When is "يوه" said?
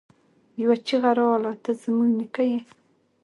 0.61-0.77